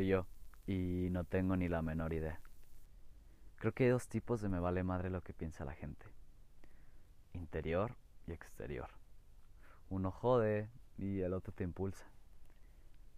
[0.00, 2.40] y no tengo ni la menor idea.
[3.56, 6.06] Creo que hay dos tipos de me vale madre lo que piensa la gente.
[7.34, 8.88] Interior y exterior.
[9.90, 12.06] Uno jode y el otro te impulsa.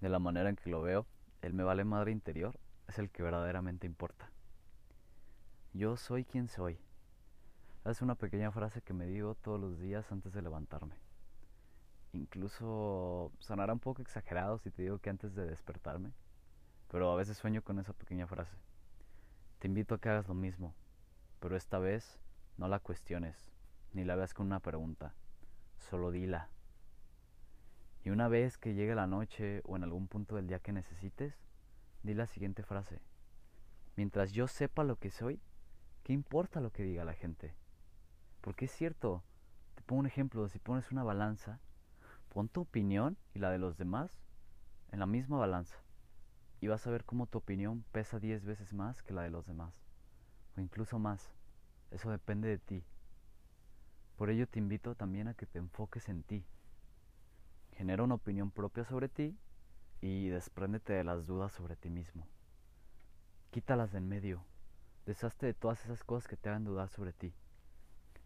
[0.00, 1.06] De la manera en que lo veo,
[1.42, 2.58] el me vale madre interior
[2.88, 4.30] es el que verdaderamente importa.
[5.72, 6.78] Yo soy quien soy.
[7.84, 10.94] Es una pequeña frase que me digo todos los días antes de levantarme.
[12.12, 16.12] Incluso sonará un poco exagerado si te digo que antes de despertarme,
[16.90, 18.56] pero a veces sueño con esa pequeña frase.
[19.60, 20.74] Te invito a que hagas lo mismo,
[21.38, 22.18] pero esta vez
[22.56, 23.52] no la cuestiones,
[23.92, 25.14] ni la veas con una pregunta,
[25.78, 26.50] solo dila.
[28.02, 31.38] Y una vez que llegue la noche o en algún punto del día que necesites,
[32.02, 33.00] di la siguiente frase.
[33.94, 35.40] Mientras yo sepa lo que soy,
[36.02, 37.54] ¿qué importa lo que diga la gente?
[38.40, 39.22] Porque es cierto,
[39.76, 41.60] te pongo un ejemplo, si pones una balanza,
[42.30, 44.10] pon tu opinión y la de los demás
[44.90, 45.76] en la misma balanza
[46.60, 49.46] y vas a ver cómo tu opinión pesa 10 veces más que la de los
[49.46, 49.74] demás,
[50.56, 51.32] o incluso más.
[51.90, 52.84] Eso depende de ti.
[54.16, 56.44] Por ello te invito también a que te enfoques en ti.
[57.72, 59.38] Genera una opinión propia sobre ti
[60.02, 62.28] y despréndete de las dudas sobre ti mismo.
[63.50, 64.44] Quítalas de en medio.
[65.06, 67.32] Deshazte de todas esas cosas que te hagan dudar sobre ti.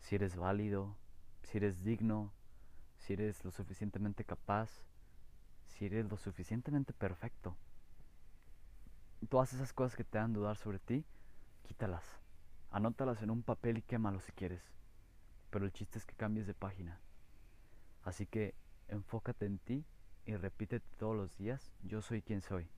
[0.01, 0.97] Si eres válido,
[1.45, 2.33] si eres digno,
[2.99, 4.71] si eres lo suficientemente capaz,
[5.67, 7.57] si eres lo suficientemente perfecto
[9.27, 11.05] todas esas cosas que te dan dudar sobre ti,
[11.63, 12.05] quítalas.
[12.71, 14.63] Anótalas en un papel y quémalos si quieres.
[15.51, 17.01] Pero el chiste es que cambies de página.
[18.03, 18.55] Así que
[18.89, 19.85] enfócate en ti
[20.27, 22.69] y repítete todos los días, yo soy quien soy.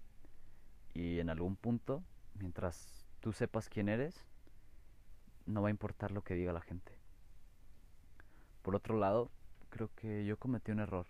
[0.94, 2.02] Y en algún punto,
[2.34, 4.24] mientras tú sepas quién eres,
[5.47, 6.92] no va a importar lo que diga la gente.
[8.62, 9.30] Por otro lado,
[9.70, 11.07] creo que yo cometí un error.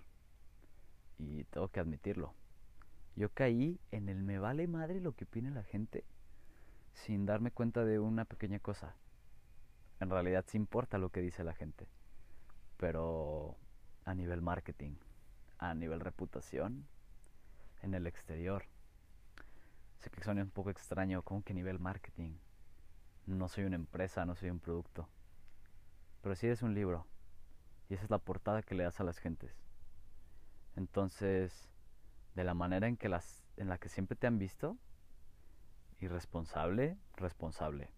[1.19, 2.35] Y tengo que admitirlo.
[3.17, 6.05] Yo caí en el me vale madre lo que opine la gente
[6.93, 8.95] sin darme cuenta de una pequeña cosa.
[10.01, 11.87] En realidad sí importa lo que dice la gente,
[12.77, 13.57] pero
[14.05, 14.97] a nivel marketing,
[15.59, 16.87] a nivel reputación,
[17.83, 18.65] en el exterior.
[20.01, 22.37] Sé que suena un poco extraño, como que a nivel marketing.
[23.27, 25.09] No soy una empresa, no soy un producto.
[26.23, 27.07] Pero sí es un libro.
[27.89, 29.55] Y esa es la portada que le das a las gentes.
[30.77, 31.71] Entonces,
[32.37, 34.77] de la manera en que las en la que siempre te han visto
[35.99, 37.91] irresponsable responsable.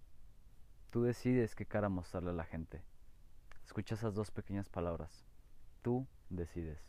[0.90, 2.82] Tú decides qué cara mostrarle a la gente.
[3.64, 5.26] Escucha esas dos pequeñas palabras.
[5.82, 6.80] Tú decides.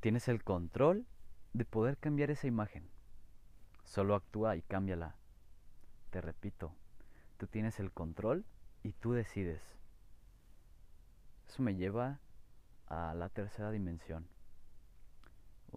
[0.00, 1.06] Tienes el control
[1.54, 2.90] de poder cambiar esa imagen.
[3.84, 5.16] Solo actúa y cámbiala.
[6.10, 6.74] Te repito
[7.36, 8.44] tú tienes el control
[8.82, 9.62] y tú decides.
[11.48, 12.20] Eso me lleva
[12.88, 14.26] a la tercera dimensión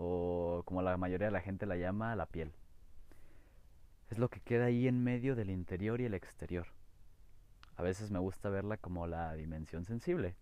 [0.01, 2.53] o como la mayoría de la gente la llama, la piel.
[4.09, 6.67] Es lo que queda ahí en medio del interior y el exterior.
[7.75, 10.35] A veces me gusta verla como la dimensión sensible,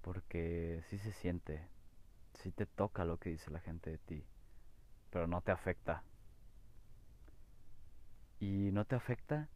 [0.00, 1.68] porque sí se siente,
[2.32, 4.24] sí te toca lo que dice la gente de ti,
[5.10, 6.02] pero no te afecta.
[8.40, 9.50] Y no te afecta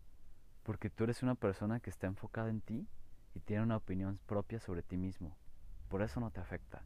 [0.63, 2.87] porque tú eres una persona que está enfocada en ti
[3.35, 5.35] y tiene una opinión propia sobre ti mismo.
[5.89, 6.83] Por eso no te afecta.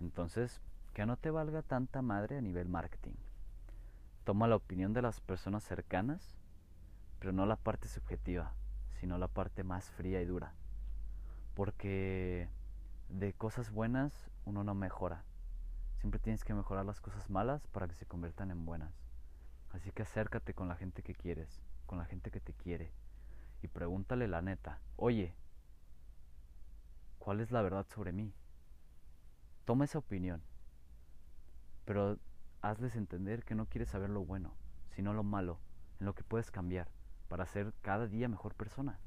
[0.00, 0.60] Entonces,
[0.94, 3.14] que no te valga tanta madre a nivel marketing.
[4.24, 6.36] Toma la opinión de las personas cercanas,
[7.18, 8.54] pero no la parte subjetiva,
[8.98, 10.52] sino la parte más fría y dura.
[11.54, 12.48] Porque
[13.08, 14.12] de cosas buenas
[14.44, 15.24] uno no mejora.
[15.98, 18.92] Siempre tienes que mejorar las cosas malas para que se conviertan en buenas.
[19.70, 22.92] Así que acércate con la gente que quieres, con la gente que te quiere,
[23.62, 25.34] y pregúntale la neta, oye,
[27.18, 28.32] ¿cuál es la verdad sobre mí?
[29.64, 30.42] Toma esa opinión
[31.90, 32.20] pero
[32.62, 34.54] hazles entender que no quieres saber lo bueno,
[34.94, 35.58] sino lo malo,
[35.98, 36.86] en lo que puedes cambiar
[37.26, 39.00] para ser cada día mejor persona.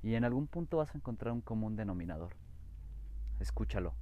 [0.00, 2.36] Y en algún punto vas a encontrar un común denominador.
[3.40, 3.94] Escúchalo.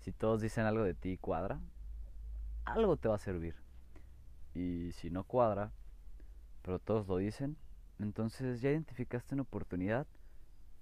[0.00, 1.60] Si todos dicen algo de ti y cuadra,
[2.64, 3.54] algo te va a servir.
[4.52, 5.70] Y si no cuadra,
[6.62, 7.56] pero todos lo dicen,
[8.00, 10.08] entonces ya identificaste una oportunidad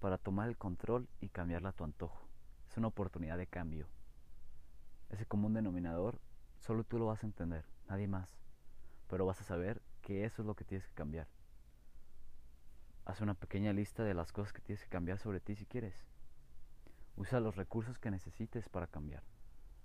[0.00, 2.26] para tomar el control y cambiarla a tu antojo.
[2.70, 3.88] Es una oportunidad de cambio
[5.12, 6.18] ese común denominador,
[6.58, 8.34] solo tú lo vas a entender, nadie más.
[9.08, 11.28] Pero vas a saber que eso es lo que tienes que cambiar.
[13.04, 16.06] Haz una pequeña lista de las cosas que tienes que cambiar sobre ti si quieres.
[17.16, 19.22] Usa los recursos que necesites para cambiar.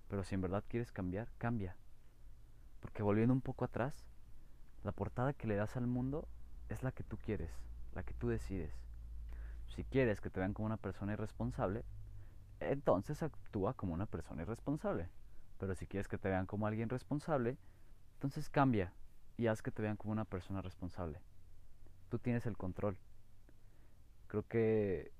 [0.07, 1.75] Pero si en verdad quieres cambiar, cambia.
[2.79, 3.95] Porque volviendo un poco atrás,
[4.83, 6.27] la portada que le das al mundo
[6.69, 7.51] es la que tú quieres,
[7.93, 8.73] la que tú decides.
[9.75, 11.83] Si quieres que te vean como una persona irresponsable,
[12.59, 15.09] entonces actúa como una persona irresponsable.
[15.57, 17.57] Pero si quieres que te vean como alguien responsable,
[18.13, 18.93] entonces cambia
[19.37, 21.21] y haz que te vean como una persona responsable.
[22.09, 22.97] Tú tienes el control.
[24.27, 25.11] Creo que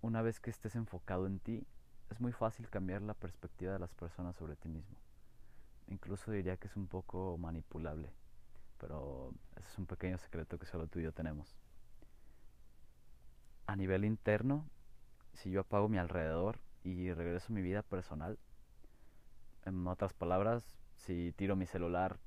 [0.00, 1.66] una vez que estés enfocado en ti,
[2.10, 4.96] es muy fácil cambiar la perspectiva de las personas sobre ti mismo.
[5.88, 8.12] Incluso diría que es un poco manipulable,
[8.78, 11.56] pero ese es un pequeño secreto que solo tú y yo tenemos.
[13.66, 14.68] A nivel interno,
[15.32, 18.38] si yo apago mi alrededor y regreso a mi vida personal,
[19.64, 22.18] en otras palabras, si tiro mi celular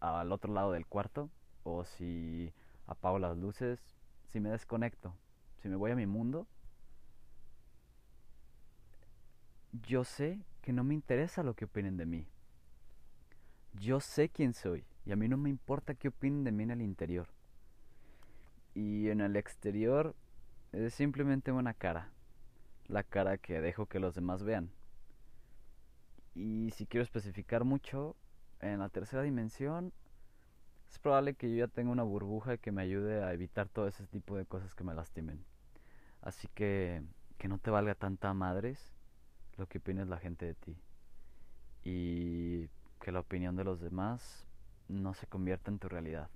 [0.00, 1.28] al otro lado del cuarto
[1.64, 2.50] o si
[2.86, 3.78] apago las luces,
[4.28, 5.14] si me desconecto,
[5.60, 6.46] si me voy a mi mundo,
[9.86, 12.26] yo sé que no me interesa lo que opinen de mí.
[13.74, 16.70] Yo sé quién soy y a mí no me importa qué opinen de mí en
[16.70, 17.28] el interior.
[18.74, 20.14] Y en el exterior
[20.72, 22.10] es simplemente una cara,
[22.88, 24.70] la cara que dejo que los demás vean.
[26.34, 28.16] Y si quiero especificar mucho,
[28.60, 29.92] en la tercera dimensión
[30.90, 34.06] es probable que yo ya tenga una burbuja que me ayude a evitar todo ese
[34.06, 35.44] tipo de cosas que me lastimen.
[36.22, 37.02] Así que
[37.38, 38.92] que no te valga tanta madres
[39.56, 40.76] lo que opines la gente de ti.
[41.84, 42.68] Y
[43.00, 44.46] que la opinión de los demás
[44.88, 46.28] no se convierta en tu realidad.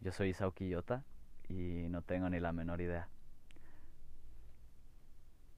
[0.00, 1.04] Yo soy Isao Quillota
[1.48, 3.08] y no tengo ni la menor idea.